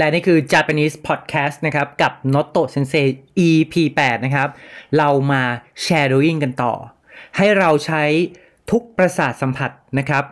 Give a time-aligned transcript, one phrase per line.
[0.00, 3.06] และนี่คือ Japanese Podcast นะครับ กับ Noto Sensei
[3.48, 3.74] EP
[4.04, 4.48] 8นะครับ
[4.98, 5.42] เรามา
[5.84, 6.74] shadowing กันต่อ
[7.36, 8.04] ให้เราใช้
[8.70, 10.24] ทุกประสาทสัมผัสนะครับ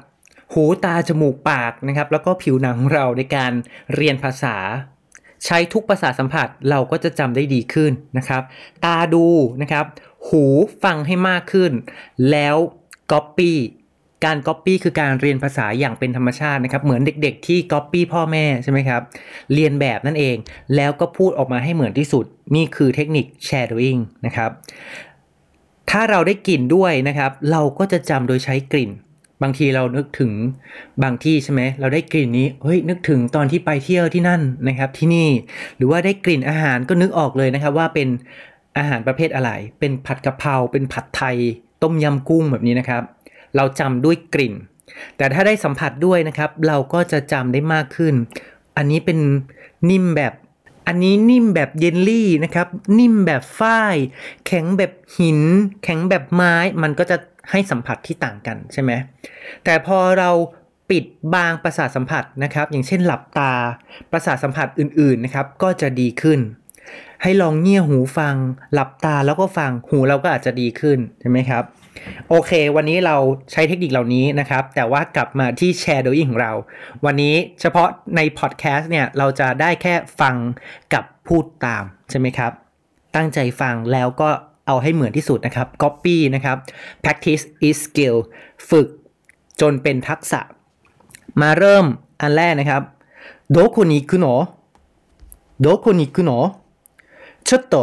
[0.53, 3.53] หูตาจมูกปากนะครับ แล้วก็ผิวหนังของเราในการ
[3.95, 4.57] เรียนภาษา
[5.45, 8.43] ใช้ทุกประสาทสัมผัสเราก็จะจำได้ดีขึ้นนะครับ
[8.85, 9.27] ตาดู
[9.63, 9.85] นะครับ
[10.29, 10.45] หู
[10.85, 11.73] ฟังให้มากขึ้น
[12.31, 12.57] แล้ว
[13.13, 13.53] copy
[14.25, 19.03] การ Copy คือการเรียนภาษาอย่างเป็นธรรมชาตินะครับ เหมือนเด็กๆ ที่ Copy พ่อแม่ใช่ไหมครับ
[19.55, 20.37] เรียนแบบนั่นเอง
[20.77, 24.51] แล้วก็พูดออกมาให้เหมือนที่สุด นี่คือเทคนิค shadowing นะครับ
[25.91, 28.91] ถ้าเราได้กลิ่นด้วยนะครับ เราก็จะจำโดยใช้กลิ่น
[29.43, 30.33] บางทีเรานึกถึง
[31.03, 35.29] บางที่ใช่ไหม เราได้กลิ่นนี้ เฮ้ย นึกถึงตอนที่ไปเที่ยวที่นั่นนะครับ ที่นี่
[35.77, 38.09] หรือว่าได้กลิ่นอาหารก็นึกออกเลยนะครับว่าเป็น
[38.79, 41.37] อาหารประเภทอะไร เป็นผัดกะเพรา เป็นผัดไทย
[41.83, 43.03] ต้มยำกุ้งแบบนี้นะครับ
[43.57, 44.55] เราจำด้วยกลิ่น
[45.17, 48.15] แต่ถ้าได้สัมผัสด้วยนะครับ เราก็จะจำได้มากขึ้น
[48.77, 49.19] อันนี้เป็น
[49.91, 50.33] นิ่มแบบ
[50.87, 52.67] อันนี้นิ่มแบบเยลลี่นะครับ
[52.99, 53.97] นิ่มแบบฝ้าย
[54.47, 55.41] แข็งแบบหิน
[55.83, 57.17] แข็งแบบไม้ มันก็จะ
[57.51, 58.93] ให้สัมผัสที่ต่างกันใช่ไหม
[59.65, 60.31] แต่พอเรา
[60.91, 61.05] ปิด
[61.35, 63.53] บางประสาทสัมผัสนะครับ อย่างเช่นหลับตา
[64.13, 66.41] ประสาทสัมผัสอื่นๆนะครับ ก็จะดีขึ้น
[67.23, 68.35] ให้ลองเงี่ยหูฟัง
[68.73, 71.65] หลับตาแล้วก็ฟัง หูเราก็อาจจะดีขึ้นใช่ไหมครับ
[72.30, 73.16] โอเค วันนี้เรา
[73.52, 76.52] ใช้เทคนิคเหล่านี้นะครับ แต่ว่ากลับมาที่ shadowing ของเรา
[77.06, 80.36] วันนี้เฉพาะในพอดแคสต์เนี่ย เราจะได้แค่ฟัง
[80.94, 82.52] กับพูดตาม ใช่ไหมครับ
[83.16, 84.30] ตั้งใจฟังแล้วก็
[84.68, 86.58] เอาให้เหมือนที่สุดนะครับ copy นะครับ
[87.04, 88.18] practice is skill
[88.70, 88.88] ฝึก
[89.62, 90.42] จนเป็นทักษะ
[91.42, 91.86] มาเริ่ม
[92.22, 92.82] อันแรกนะครับ
[93.52, 94.44] โดโคนิคุโนะ
[95.62, 96.48] โดโคนิคุโนะ
[97.48, 97.76] ちょっと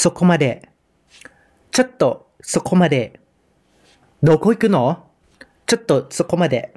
[0.00, 0.44] そこまで
[1.74, 2.02] ちょっと
[2.52, 2.96] そこまで
[4.26, 4.76] どこ行くの
[5.68, 6.72] ちょっとそこまで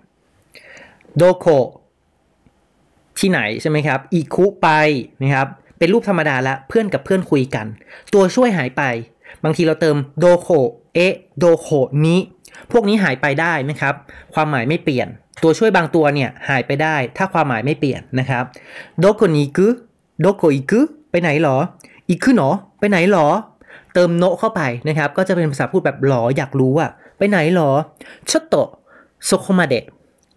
[1.18, 1.46] โดโค
[3.18, 4.68] ที่ไหนใช่ไหมครับ อีคุไป
[5.22, 7.66] นะครับ เป็นรูปธรรมดาละเพื่อนกับเพื่อนคุยกัน
[8.14, 8.82] ตัวช่วยหายไป
[9.44, 10.48] บางทีเราเติมโดโค
[10.96, 11.68] เอะโดโค
[12.06, 12.20] นี้
[12.72, 13.94] พวกนี้หายไปได้นะครับ
[14.34, 15.08] ความหมายไม่เปลี่ยน
[15.44, 18.44] ตัวช่วยบางตัวเนี่ยหายไปได้ ถ้าความหมายไม่เปลี่ยนนะครับ
[19.00, 19.68] โดโคนิกุ
[20.20, 21.58] โดโคอิกุไปไหนหรอ
[22.10, 22.50] อีกคือหนอ
[22.80, 23.28] ไปไหนหรอ
[23.94, 27.70] เติมโนะเข้าไปนะครับ ก็จะเป็นภาษาพูดแบบหรออยากรู้อะ ไปไหนหรอ
[28.30, 28.56] ชโต
[29.26, 29.86] โซโคมาเดะ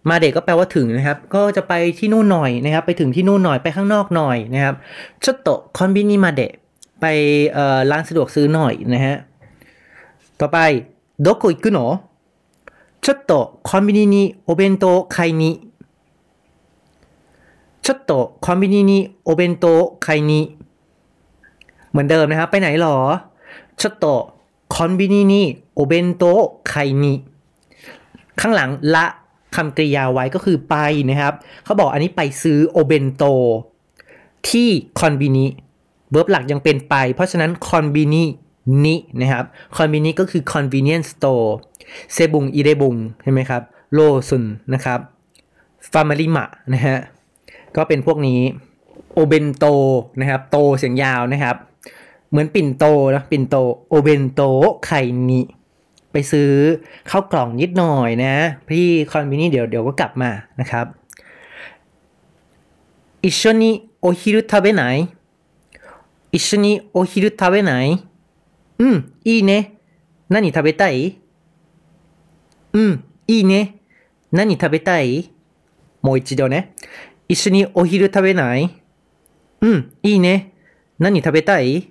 [0.09, 4.75] มาเดะก็แปลว่าถึงนะครับ ก็จะไปที่นู่นหน่อยนะครับ ไปถึงที่นู่นหน่อยไปข้างนอกหน่อยนะครับ
[5.23, 5.47] ชโต
[5.77, 6.51] คอนบินิมาเดะ
[7.01, 7.05] ไป
[7.53, 9.15] เอ่อร้านสะดวกซื้อหน่อยนะฮะ
[10.39, 10.57] ต่อไป
[11.21, 11.93] โดโกอิกุโนะ
[13.05, 13.31] ちょっと
[13.67, 14.15] コンビニに
[14.47, 14.83] お弁当
[15.15, 15.43] 買いに
[17.85, 18.91] ちょっとコンビニに
[19.25, 19.65] お弁当
[19.99, 20.57] 買いに
[21.91, 22.97] เหมือนเดิมนะครับ ไปไหนหรอ
[23.81, 24.38] ちょっとค
[24.82, 25.42] อนบินินี
[25.74, 26.22] โอเบนโต
[26.68, 27.14] ไคนิ
[28.40, 29.06] ข้างหลังละ
[29.56, 30.74] คำกริยาไว้ก็คือไป
[31.10, 33.24] นะครับ เขาบอกอันนี้ไปซื้อお弁当
[34.48, 34.68] ที่
[35.00, 39.44] コンビニ verb หลักยังเป็นไป เพราะฉะนั้นコンビニに นะครับ
[39.76, 41.48] コンビニ ก็คือ convenience store
[42.12, 43.62] セブンイレブンใช่ไหมครับ
[43.92, 44.98] ローソン นะครับ
[45.92, 46.96] ファミマ นะฮะ
[47.76, 48.40] ก็เป็นพวกนี้
[49.14, 49.64] お弁当
[50.20, 51.56] นะครับ とう เสียงยาวนะครับ
[52.29, 52.85] เหมือนปิ่นโต
[53.15, 53.55] นะปิ่นโต
[53.89, 54.41] โอเบนโต
[54.85, 55.41] ไข่นิ
[56.11, 56.51] ไปซื้อ
[57.09, 58.33] ข้าวกล่องนิดหน่อยนะ
[58.67, 60.85] พี่คอนบินี่เดี๋ยวเดี๋ยวก็กลับมานะครับ
[63.25, 65.09] 一緒にお昼食べない
[66.31, 68.07] 一緒にお昼食べない
[68.77, 69.79] うん、いいね。
[70.29, 71.17] 何食べたい
[72.73, 73.79] うん、いいね。
[74.31, 75.31] 何食べたい
[76.01, 76.75] もう一度ね。
[77.29, 78.81] 一緒にお昼食べない
[79.61, 80.53] うん、いいね。
[80.99, 81.88] 何食べたい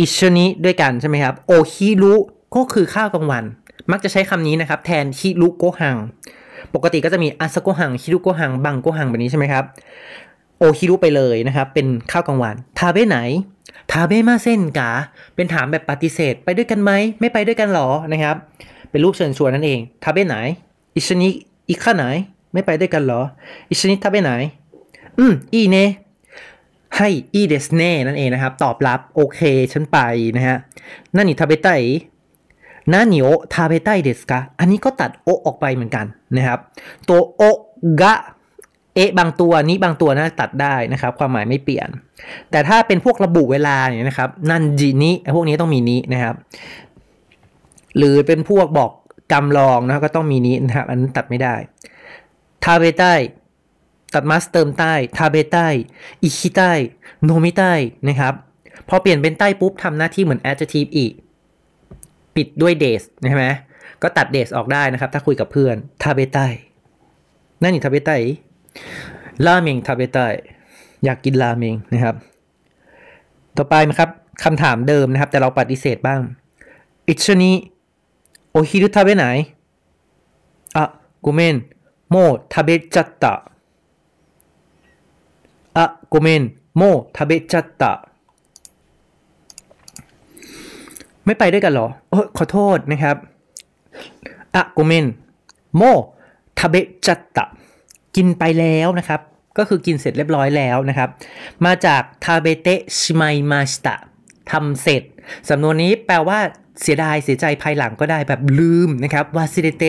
[0.00, 2.14] อิชนิด้วยกันใช่ไหมครับ โอฮิรุ
[2.54, 3.44] ก็คือข้าวกลางวัน
[3.92, 5.96] มักจะใช้คำนี้นะครับ แทนฮิรุโกหัง
[6.74, 9.64] ปกติก็จะมีอาซโกหังฮิรุโกหัง บังโกหังแบบนี้ใช่ไหมครับ
[10.58, 13.18] โอฮิรุไปเลยนะครับ เป็นข้าวกลางวัน ทาเบะไหน
[13.90, 14.90] 食べませんか
[15.34, 16.90] เป็นถามแบบปฏิเสธ ไปด้วยกันไหม
[17.20, 18.36] ไม่ไปด้วยกันหรอ นะครับ
[18.90, 20.36] เป็นรูปเชิญชวนนั่นเอง 食べな
[20.96, 22.04] い 一緒に行かない
[22.52, 23.20] ไม่ไปด้วยกันหรอ
[23.70, 24.32] 一緒に食べな
[25.18, 25.76] い うん いいね
[26.98, 29.40] はい いいですね นั่นเองนะครับ ตอบรับโอเค
[29.72, 29.98] ฉันไป
[30.36, 30.56] นะฮะ
[31.14, 31.68] 何食べた
[32.92, 36.06] い 何を食べたいですか อันนี้ก็ตัด を ออกไปเหมือนกัน
[36.36, 36.58] นะครับ
[37.08, 38.14] ตัว をか
[38.94, 41.88] เอะบางตัวนี้บางตัวนะตัดได้นะครับ ความหมายไม่เปลี่ยน
[42.50, 46.34] แต่ถ้าเป็นพวกระบุเวลาเนี่ยนะครับ นันจินี้พวกนี้ต้องมีนี้นะครับ
[47.96, 48.90] หรือเป็นพวกบอก
[49.32, 51.54] กำลองนะก็ต้องมีนี้นะครับ อันนั้นตัดไม่ได้
[52.64, 53.02] ทาเบไต
[54.14, 55.68] ตัดมัสเติมใต้ทาเบใต้
[56.22, 56.72] อิคิใต้
[57.24, 57.72] โนมิใต้
[58.08, 58.34] นะครับ
[58.88, 61.12] พอเปลี่ยนเป็นใต้ปุ๊บทำหน้าที่เหมือน adjective อีก
[62.36, 63.46] ปิดด้วย days ใช่ไหม
[64.02, 66.46] ก็ตัด days ออกได้นะครับ ถ้าคุยกับเพื่อนทาเบใต้
[67.62, 68.16] นั่นนี่ทาเบใต้
[69.46, 70.26] ราเมงทาเบใต้
[71.04, 72.16] อยากกินราเมงนะครับ
[73.56, 74.10] ต่อไปนะครับ
[74.44, 76.20] คำถามเดิมนะครับ แต่เราปฏิเสธบ้าง
[77.08, 77.52] อิชนี
[78.50, 79.26] โอฮิรุทาเบไหน
[80.76, 80.84] อะ
[81.24, 81.56] กูเมน
[82.10, 82.16] โม
[82.52, 83.34] ทาเบจัตตะ
[85.78, 86.42] อะกเมน
[86.76, 86.82] โม
[87.16, 87.92] ทาเบจัตตะ
[91.24, 93.16] ไม่ไปด้วยกันเหรอโอ้ขอโทษนะครับ
[94.54, 95.06] อะกเมน
[95.76, 95.82] โม
[96.58, 96.74] ทาเบ
[97.06, 97.44] จัตตะ
[98.16, 99.20] กินไปแล้วนะครับ
[99.58, 101.08] ก็คือกินเสร็จเรียบร้อยแล้วนะครับ
[101.66, 103.94] มาจากทาเบเตชิไมมาสตะ
[104.50, 105.02] ทำเสร็จ
[105.48, 106.38] สำนวนนี้แปลว่า
[106.82, 109.84] เสียดายเสียใจภายหลังก็ได้แบบลืมนะครับวาซิเดเต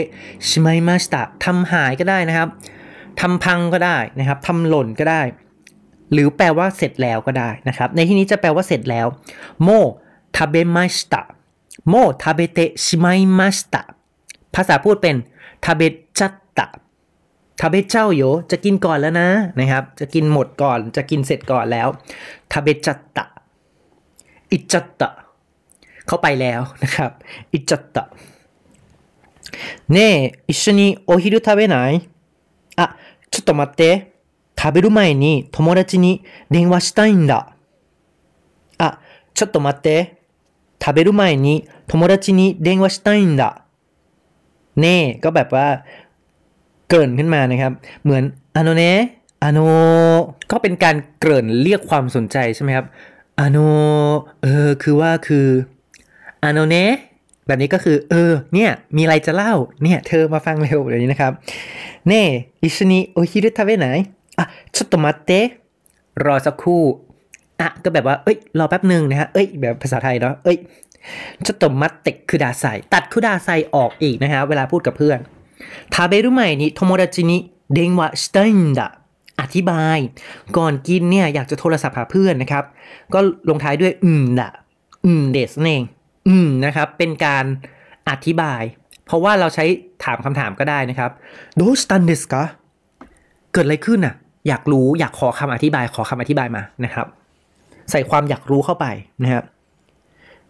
[0.47, 2.49] ชิไมมาสตะทำหายก็ได้นะครับ
[3.21, 5.21] ทำพังก็ได้นะครับทำหล่นก็ได้
[6.12, 9.06] หรือแปลว่าเสร็จแล้วก็ได้นะครับ ในที่นี้จะแปลว่าเสร็จแล้ว
[9.62, 9.68] โม
[10.36, 11.20] ทาเบมาสตะ
[11.88, 13.06] โมทาเบเตชิไม
[13.38, 13.82] มาสตะ
[14.54, 15.16] ภาษาพูดเป็น
[15.64, 15.82] ทาเบ
[16.18, 16.66] จัตตะ
[17.60, 19.28] ทาเบเจ้าโยจะกินก่อนแล้วนะ
[19.60, 21.88] นะครับ จะกินหมดก่อนจะกินเสร็จก่อนแล้ว
[22.52, 23.24] ทาเบจัตตะ
[24.52, 25.10] อิจัตตะ
[26.06, 27.10] เข้าไปแล้วนะครับ
[27.52, 28.04] อิจัตตะ
[29.96, 32.08] ねえ一緒にお昼食べない
[32.76, 32.96] あ
[33.30, 33.82] ちょっと待って
[34.58, 37.54] 食べる前に友達に電話したいんだ
[38.78, 38.98] あ
[39.34, 40.16] ちょっと待って
[40.80, 43.66] 食べる前に友達に電話したいんだ
[44.76, 45.84] เน่ก็แบบว่า
[46.88, 47.72] เกริ่นขึ้นมานะครับ
[48.02, 48.22] เหมือน
[48.56, 49.00] อโนเนะ
[49.42, 49.58] อโน
[50.50, 52.86] ก็เป็นการเกริ่นเรียกความสนใจใช่ไหมครับ
[53.40, 53.58] อโน
[54.42, 55.46] เออคือว่าคือ
[56.44, 56.94] อโนเนะ
[57.46, 59.52] แบบนี้ก็คือ เออ เนี่ย มีอะไรจะเล่า
[59.82, 61.32] เนี่ย เธอมาฟังเร็วแบบนี้นะครับ
[62.08, 62.22] เน่
[62.62, 63.88] อิชินิโอฮิรุทาเวไหน
[64.75, 65.31] ชุดตมัตเต
[66.25, 66.83] รอสักครู่
[67.61, 70.57] อะก็แบบว่า เอ้ย รอแป๊บหนึ่งนะฮะ เอ้ย แบบภาษาไทยเนาะ เอ้ย
[71.45, 75.19] ちょっと待ってください ตัด ください ออกอีกนะฮะ เวลาพูดกับเพื่อน
[75.93, 78.89] 食べる前に友達に電話したいんだ
[79.41, 79.97] อธิบาย
[80.57, 82.63] ก่อนกินเนี่ย อยากจะโทรศัพท์หาเพื่อนนะครับ
[83.13, 83.19] ก็
[83.49, 85.83] ลงท้ายด้วย んだ んです เอง
[86.27, 87.45] ん นะครับ เป็นการ
[88.09, 88.61] อธิบาย
[89.05, 89.65] เพราะว่าเราใช้
[90.03, 91.11] ถามคำถามก็ได้นะครับ
[91.55, 92.43] どうしたんですか
[93.53, 94.15] เกิดอะไรขึ้นอะ
[94.49, 97.07] อยากรู้อยากขอคำอธิบายขอคำอธิบายมานะครับ
[97.91, 98.85] ใส่ความอยากรู้เข้าไป
[99.23, 99.43] นะครับ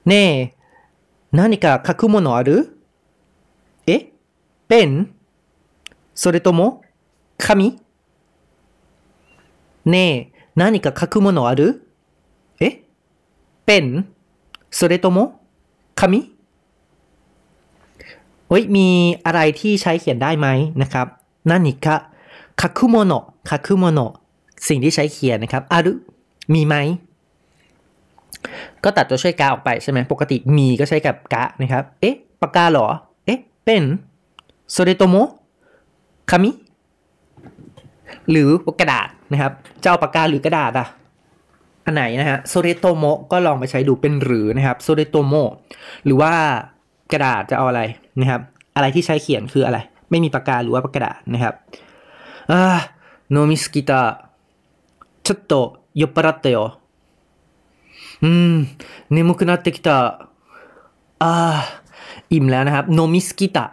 [0.07, 12.73] ねえ何か書くものある えっ ペン それとも紙 ねえ何か書くものある えっ
[13.65, 13.85] เป็น
[14.71, 15.29] それともโตโมะ
[15.99, 16.19] คามิ
[18.47, 18.87] เฮ้ยมี
[19.25, 20.47] อะไรที่ใช้เขียนได้ไหม
[20.81, 21.07] นะครับ
[21.49, 21.95] 何か書
[22.61, 23.13] くもの
[23.49, 24.13] 書くもの
[24.67, 25.91] สิ่งที่ใช้เขียนนะครับある
[26.53, 26.75] มีไหม
[28.83, 32.87] ก็ตัดตัวช่วย が ออกไปใช่ไหมปกติมีก็ใช้กับ が นะครับ เอ๊ะปากกาหรอ
[33.25, 33.83] えっ ペン
[34.71, 35.15] それとも
[36.29, 36.51] 紙
[38.29, 38.49] หรือ
[38.79, 39.51] กระดาษนะครับ
[39.83, 40.87] จะเอาปากกาหรือกระดาษอะ
[41.85, 45.33] อันไหนนะฮะそれとも ก็ลองไปใช้ดูเป็นหรือนะครับそれとも
[46.05, 46.33] หรือว่า
[47.11, 47.81] กระดาษจะเอาอะไร
[48.19, 48.41] นะครับ
[48.75, 49.77] อะไรที่ใช้เขียนคืออะไร
[50.09, 51.53] ไม่มีปากกาหรือว่ากระดาษนะครับ
[52.51, 52.79] อ่า
[53.30, 54.02] โนมิสกิตา
[55.26, 55.52] ちょっと
[55.94, 56.80] 酔っ払ったよ
[58.22, 58.68] うん
[59.10, 60.28] 眠くなってきた
[61.22, 61.32] อ่า
[62.32, 63.66] อิ่มแล้วนะครับโนมิสกิตะ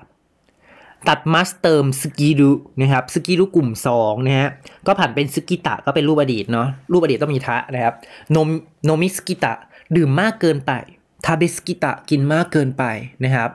[1.10, 4.50] ตัดมัสเติมสกิรุนะครับสกิรุกลุ่ม2นะฮะ
[4.88, 7.96] ก็ผ่านเป็นสกิตะก็เป็นรูปอดีตเนาะรูปอดีตต้องมีทะนะครับ
[8.32, 8.38] โน
[8.86, 9.54] โนมิสกิตะ
[9.96, 10.72] ดื่มมากเกินไป
[11.26, 12.84] ทาเบสกิตะกินมากเกินไป
[13.24, 13.50] นะครับ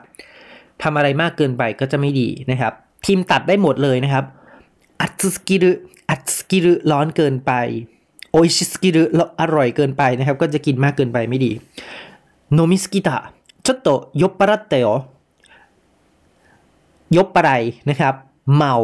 [0.83, 2.73] ทำอะไรมากเกินไปก็จะไม่ดีนะครับ
[3.05, 4.25] ทีมตัดได้หมดเลยนะครับ
[5.01, 5.90] อัตสกิรุอัตส
[6.51, 7.51] กิรุร้อนเกินไป
[8.31, 9.03] โออิชิสกิรุ
[9.39, 11.51] อร่อยเกินไปนะครับ ก็จะกินมากเกินไปไม่ดี
[12.53, 13.17] โนมิสกิตะ
[13.65, 13.87] ちょっと
[14.21, 14.87] 酔っ払ったよ
[17.15, 17.51] ยบปะไร
[17.89, 18.13] นะครับ
[18.55, 18.75] เมา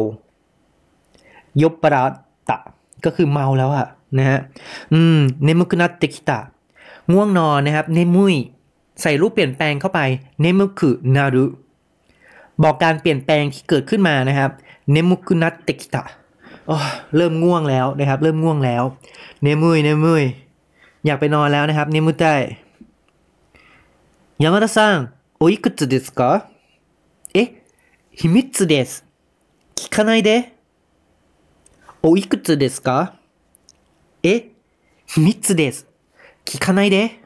[1.62, 2.02] ยบปะระ
[2.48, 2.58] ตะ
[3.04, 3.86] ก็คือเมาแล้วอะ
[4.18, 4.38] นะฮะ
[4.92, 6.38] อืมเนมุคุนัตเตคิตะ
[7.12, 8.34] ง่วงนอนนะครับ เนมุย
[9.02, 10.00] ใส่รูปเปลี่ยนแปลงเข้าไป
[10.40, 11.44] เนมุคุนารุ
[12.62, 14.50] บอกการเปลี่ยนแปลงที่เกิดขึ้นมานะครับ
[14.90, 16.27] เนมุคุนัตเตคิตะโอ้
[17.16, 18.82] เริ่มง่วงแล้วนะครับ เริ่มง่วงแล้ว
[19.42, 20.24] เนมุยเนมุย
[21.06, 22.24] อยากไปนอนแล้วนะครับ เนมุไต
[24.38, 26.48] 山田さんおいくつですか
[27.34, 27.62] え
[28.10, 29.04] 秘密です。
[29.74, 30.54] 聞かないで。
[32.02, 33.14] おいくつですか
[34.22, 34.50] え
[35.06, 35.86] 秘密です。
[36.44, 37.20] 聞かないで。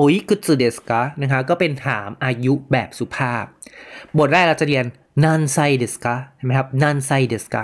[0.00, 3.44] โอ้ยกุจุเดสกานะคะก็เป็นถามอายุแบบสุภาพ
[4.18, 4.84] บทแรกเราจะเรียน
[5.24, 7.62] นันไซเดสกะใช่ไหมครับนันไซเดสกา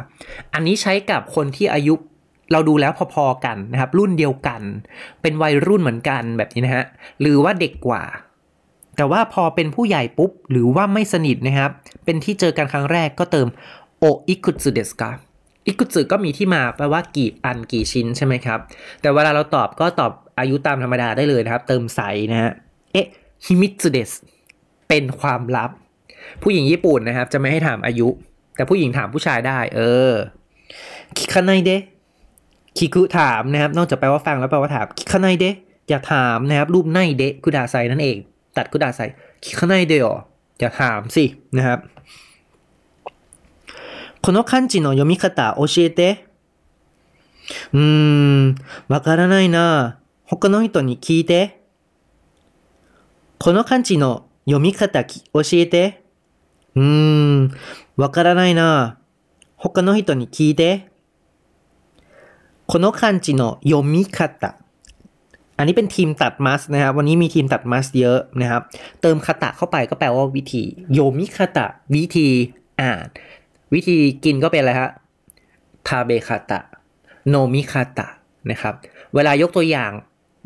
[0.55, 1.95] อันนี้ใช้กับคนที่อายุ
[2.53, 4.63] เราดูแล้วพอๆกันนะครับ รุ่นเดียวกัน
[5.23, 6.85] เป็นวัยรุ่นเหมือนกันแบบนี้นะฮะ
[7.21, 8.03] หรือว่าเด็กกว่า
[8.97, 11.71] แต่ว่าพอเป็นผู้ใหญ่ปุ๊บ หรือว่าไม่สนิทนะครับ
[12.05, 13.49] เป็นที่เจอกันครั้งแรกก็เติม
[13.99, 15.11] โออิกุจุเดสกา
[15.67, 18.59] อิกุสึก็มีที่มาแปลว่ากี่อันกี่ชิ้นใช่ไหมครับ
[19.01, 22.01] แต่เวลาเราตอบก็ตอบอายุตามธรรมดาได้เลยนะครับ เติมใส
[22.33, 22.53] นะฮะ
[22.93, 23.07] เอ๊ะ
[23.45, 24.11] ฮิมิตสึเดส
[24.89, 25.71] เป็นความลับ
[26.43, 28.09] ผู้หญิงญี่ปุ่นนะครับ จะไม่ให้ถามอายุ
[28.57, 29.81] แต่ผู้หญิงถามผู้ชายได้ เอ
[30.11, 30.13] อ
[31.17, 31.71] 聞かないで
[32.79, 35.45] 聞く ถามนะครับ นอกจากแปลว่าฟังแล้วแปลว่าถาม聞かないで
[35.89, 38.17] อย่าถามนะครับ รูป ないでください นั่นเอง
[38.57, 39.01] ตัด くださ
[39.45, 40.19] い 聞かないで
[40.59, 41.25] อย่าถามสิ
[41.57, 41.79] นะครับ
[44.24, 46.26] この漢字の読み方教えて。
[47.74, 47.80] うー
[48.50, 48.56] ん、
[48.88, 50.00] わからないな。
[50.26, 51.64] 他の人に聞いて。
[53.40, 56.04] この漢字の読み方き教えて。
[56.76, 57.52] うーん、
[57.98, 59.00] わからないな。
[59.56, 60.90] 他の人に聞いて。
[62.68, 64.56] この漢字の読み方
[65.60, 68.64] อันนี้เป็นทีมตัดมัสนะครับ วันนี้มีทีมตัดมัสเยอะนะครับ
[69.02, 72.30] เติมคาตะเข้าไปก็แปลว่าวิธี โยมิคาตะ วิธี
[72.82, 73.08] อ่าน
[73.75, 74.91] วิธีกินก็เป็นอะไรฮะ
[75.89, 76.61] ทาเบคาตะ
[77.29, 78.07] โนมิคาตะ
[78.51, 78.75] นะครับ
[79.15, 79.93] เวลายกตัวอย่าง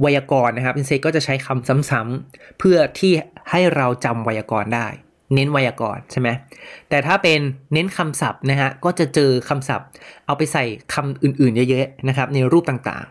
[0.01, 3.13] ไวยากรณ์นะครับ先生 ก็จะใช้คำซ้ำๆเพื่อที่
[3.51, 4.89] ให้เราจำไวยากรณ์ได้
[5.35, 6.29] เน้นไวยากรณ์ใช่ไหม
[6.89, 7.41] แต่ถ้าเป็น
[7.73, 9.89] เน้นคำศัพท์นะฮะก็จะเจอคำศัพท์
[10.27, 13.07] เอาไปใส่คำอื่นๆเยอะๆนะครับ ในรูปต่าง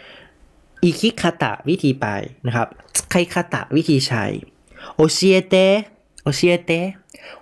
[0.00, 2.06] ๆอีคิคาตะวิธีไป
[2.46, 2.68] นะครับ
[3.10, 4.24] 使い方 วิธีใช้
[4.94, 5.54] 教えて
[6.30, 6.72] 教えて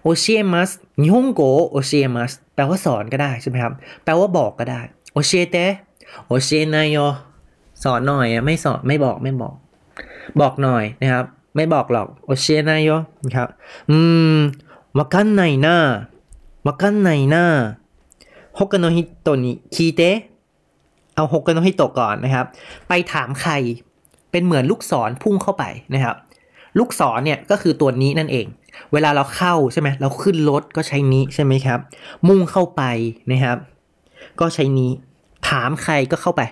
[0.03, 0.71] 教えます
[1.01, 3.73] 日本語を教えます แปลว่าสอนก็ได้ใช่ไหมครับ
[4.05, 4.81] แปลว่าบอกก็ได้
[5.13, 5.57] 教えて
[6.27, 6.97] 教えないよ
[7.85, 9.55] สอนหน่อยไม่สอนไม่บอกไม่บอก
[10.41, 11.25] บอกหน่อยนะครับ
[11.57, 12.91] ไม่บอกหรอก教えないよ
[13.25, 13.49] นะครับ
[13.91, 13.99] อื
[14.35, 14.37] ม
[14.99, 15.77] わかんないな わ
[16.67, 17.45] かんない
[18.59, 20.03] な 他の人に聞いて
[21.15, 22.47] よ 他の人 ก่อนนะครับ
[22.89, 23.53] ไปถามใคร
[24.31, 25.65] เป็นเหมือนลูกศรพุ่งเข้าไป
[25.95, 26.17] นะครับ
[26.79, 28.47] ลูกศรเนี่ยก็คือตัว に นั่นเอง
[28.93, 31.81] เวลาเราเข้าใช่ไหมเราขึ้นรถก็ใช้ に ใช่ไหมครับ
[32.29, 32.83] มุ่งเข้าไป
[33.33, 33.59] นะครับ
[34.41, 34.91] ก็ใช้นี้
[35.49, 36.43] ถามใครก็เข้าไป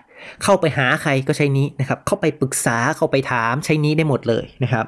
[0.43, 4.85] เข้าไปหาใครก็ใช้นี้นะครับ เข้าไปปรึกษาเข้าไปถามใช้นี้ได้หมดเลยนะครับ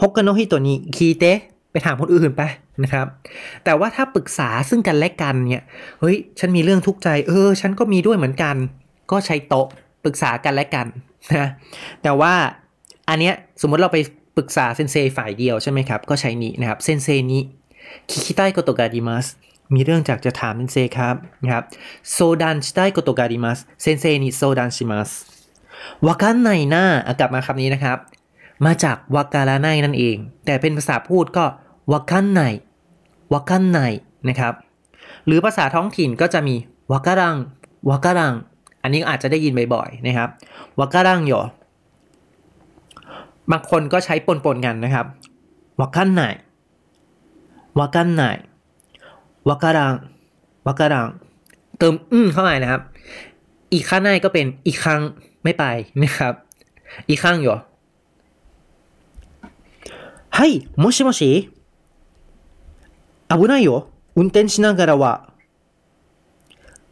[0.00, 1.38] ฮกกันโนฮิโตะนี้คีเตะ
[1.72, 2.42] ไปถามคนอื่นไป
[2.82, 3.06] นะครับ
[3.64, 5.64] แต่ว่าถ้าปรึกษาซึ่งกันและกันเนี่ย
[6.00, 8.56] เฮ้ย ฉันมีเรื่องทุกข์ใจ เออ ฉันก็มีด้วยเหมือนกัน
[9.10, 9.66] ก็ใช้โต๊ะ
[10.04, 10.86] ปรึกษากันและกัน
[11.36, 11.48] นะ
[12.02, 12.32] แต่ว่า
[13.08, 13.98] อันเนี้ยสมมติเราไป
[14.36, 17.42] ปรึกษาเซนเซฝ่ายเดียวใช่ไหมครับ ก็ใช้นี้นะครับ เซนเซนี้
[18.10, 19.26] คิคิไตโกโตกาดิมัส
[19.74, 21.64] มีเรื่องจากจะถามเซนเซครับนะครับ
[22.10, 25.10] โซดันชิไตโกโตกาดิมัสเซนเซนี่โซดันชิมัส
[26.06, 26.84] วากันไนหน้า
[27.18, 27.98] กลับมาคำนี้นะครับ
[28.66, 31.44] มาจากわからない นั่นเอง แต่เป็นภาษาพูดก็
[31.92, 32.40] わかんな
[33.32, 33.78] い わかんない
[34.28, 34.54] นะครับ
[35.26, 36.56] หรือภาษาท้องถิ่นก็จะมี
[36.92, 37.36] わからん
[37.90, 38.34] わからん
[38.82, 40.28] อันนี้อาจจะได้ยินบ่อยๆนะครับ
[40.80, 41.34] わからんよ
[43.51, 45.05] บางคนก็ใช้ปนๆกันนะครับ
[45.79, 46.21] วากันไน
[47.79, 48.21] วากันไน
[49.49, 49.93] วาการัง
[50.67, 51.07] วาการัง
[51.77, 52.81] เติมอืมเข้าไปนะครับ
[53.73, 55.01] อีกข้างในก็เป็นอีกครั้ง
[55.43, 55.63] ไม่ไป
[56.01, 56.33] นะครับ
[57.09, 57.49] อีกครั้งโย
[60.37, 61.49] はい、もしもし
[63.29, 63.87] 危ないよ。
[64.15, 65.29] 運転しながらは。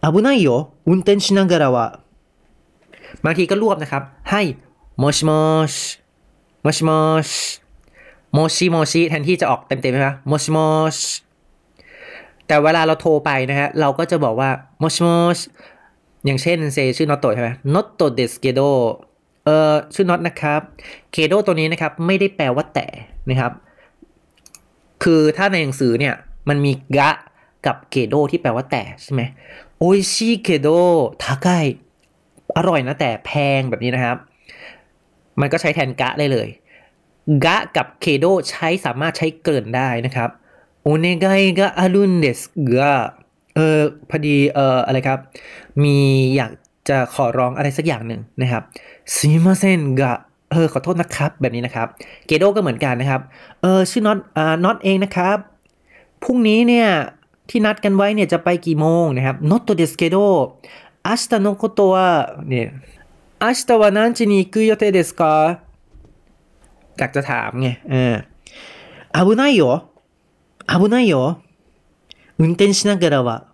[0.01, 0.73] 危ないよ。
[0.85, 1.99] 運転しながらは。
[3.21, 4.41] บางทีก็รวบนะครับ ให้
[4.97, 5.31] โมชิโม
[5.69, 5.71] ช
[6.62, 6.90] โมชิโม
[7.26, 7.28] ช
[8.32, 10.58] โมชิโมชิแทนที่จะออกเต็มๆใช่ไหมもしも
[10.94, 10.96] し
[12.46, 15.36] แต่เวลาเราโทรไปนะฮะเราก็จะบอกว่าもしもし
[16.24, 18.60] อย่างเช่นเซชื่อน็อตโตใช่ไหมน็อตโต ですけど
[19.44, 20.60] เอ่อชื่อน็อตนะครับ
[21.12, 22.86] けど ตัวนี้นะครับไม่ได้แปลว่าแต่
[23.28, 23.52] นะครับ
[25.02, 26.14] คือถ้าในหนังสือเนี่ย
[26.48, 27.10] มันมีが
[27.66, 29.22] กับ けど ที่แปลว่าแต่ใช่ไหม
[29.78, 30.68] โอชิเกโด
[31.22, 31.48] ทาไก
[32.56, 34.16] อร่อยนะแต่แพงแบบนี้นะครับ
[35.40, 36.48] มันก็ใช้แทนกะได้เลย
[37.44, 40.30] กะกับเคโดใช้สามารถใช้เกินได้นะครับ
[40.82, 41.26] โอเนไก
[41.58, 42.94] กะอารุนเดสกะ
[43.54, 43.78] เออ
[44.10, 45.18] พอดีเอออะไรครับ
[45.82, 45.96] มี
[46.36, 46.52] อยาก
[46.88, 48.62] จะขอร้องอะไรสักอย่างหนึ่งนะครับ
[49.14, 50.14] ซีมาเซนกะ
[50.52, 51.88] เออขอโทษนะครับแบบนี้นะครับ
[52.26, 53.20] เกโดก็เหมือนกันนะครับ
[53.62, 55.38] เออชื่อน็อตอ่าน็อตเองนะครับ
[56.22, 56.88] พรุ่งนี้เนี่ย
[57.50, 60.16] ที่นัดกันไว้เนี่ยจะไปกี่โมงนะครับน็อตตัวเดสเกโด
[61.06, 61.94] อัสตาโนโกตัว
[62.48, 62.68] เนี่ย
[63.41, 65.59] 明日は何時に行く予定ですか
[66.97, 68.15] อยากจะถามไงเออ
[69.25, 69.89] 危ないよ
[70.67, 71.41] 危ないよ
[72.39, 73.45] 運転しながらは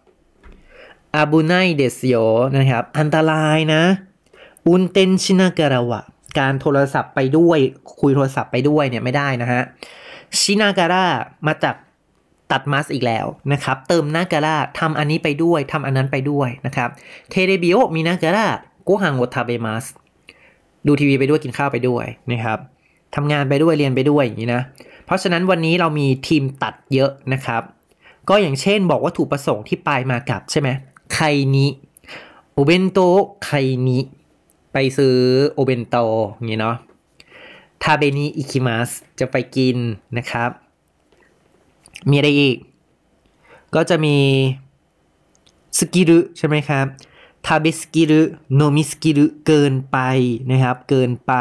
[1.12, 2.16] อาบุไนเดสโย
[2.58, 3.82] นะครับ อันตรายนะ
[4.68, 6.02] อุนเตนชินากะระวะ
[6.38, 7.60] การโทรศัพท์ไปด้วย
[8.00, 9.62] คุยโทรศัพท์ไปด้วยเนี่ยไม่ได้นะฮะ
[10.40, 11.06] ชินาการะ
[11.48, 11.76] มาจาก
[12.52, 16.90] ตัดมัสอีกแล้วนะครับ เติมนาการะทำอันนี้ไปด้วยทำอันนั้นไปด้วยนะครับ
[17.30, 19.85] เทเรบิโอมีนาการะโ กฮังโอทาเบมัส
[20.87, 22.59] ดูทีวีไปด้วยกินข้าวไปด้วยนะครับ
[23.15, 24.63] ทำงานไปด้วยเรียนไปด้วยอย่างนี้นะ
[25.05, 27.63] เพราะฉะนั้นวันนี้เรามีทีมตัดเยอะนะครับ
[28.29, 30.69] ก็อย่างเช่นบอกว่าถูกประสงค์ที่ปลายมากับใช่ไหม
[31.13, 31.19] ไค
[31.55, 31.67] นิ
[32.53, 32.99] โอเบนโต
[33.45, 33.51] 買い
[33.87, 33.99] に
[34.73, 35.17] ไปซื้อ
[35.51, 35.97] お弁当
[36.35, 36.77] อย่างนี้เนาะ
[37.83, 39.77] 食べに行きます จะไปกิน
[40.19, 40.51] นะครับ
[42.11, 42.57] มีอะไรอีก
[43.75, 44.17] ก็จะมี
[45.79, 46.87] すぎる ใช่ไหมครับ
[47.47, 49.99] 食べすぎる 飲みすぎる เกินไป
[50.51, 51.33] นะครับ เกินไป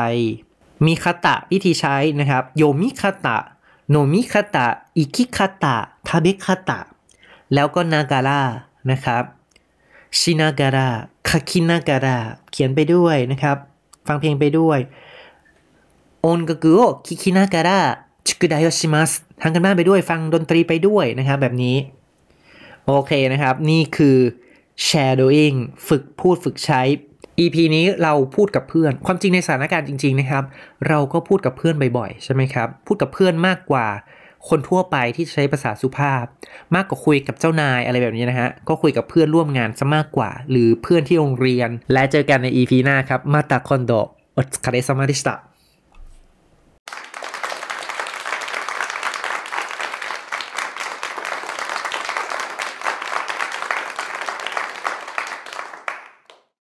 [0.85, 6.79] มี方 วิธีใช้นะครับ 読み方 飲み方 行き方 食べ方
[7.53, 8.41] แล้วก็นาการะ
[8.91, 9.23] นะครับ
[10.19, 10.87] ชินาการะ
[11.27, 12.17] คาคินาการะ
[12.51, 13.57] เขียนไปด้วยนะครับ
[14.07, 14.79] ฟังเพลงไปด้วย
[16.21, 17.79] โอนกักุโอคิคินาการะ
[18.27, 21.75] ชิกุไดโอชิมัสทำกันบ้านไปด้วยฟังดนตรีไปด้วยนะครับแบบนี้
[22.85, 24.17] โอเคนะครับ นี่คือ
[24.87, 26.81] shadowing ฝึกพูดฝึกใช้
[27.39, 30.43] EP นี้เราพูดกับเพื่อน ความจริงในสถานการณ์จริง ๆ นะครับ
[30.87, 33.87] เราก็พูดกับเพื่อนบ่อยๆ ใช่ไหมครับ พูดกับเพื่อนมากกว่า
[34.49, 36.23] คนทั่วไปที่ใช้ภาษาสุภาพ
[36.75, 43.91] มากกว่าคุยกับเจ้านายอะไรแบบนี้นะฮะ ก็คุยกับเพื่อนร่วมงานซะมากกว่า หรือเพื่อนที่โรงเรียน และเจอกันใน EP หน้าครับมาตาคอนโด
[44.37, 45.33] อสคาเรซามาดิสตา